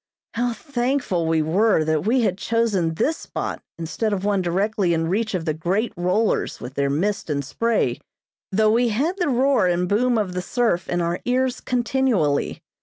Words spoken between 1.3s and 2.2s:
were that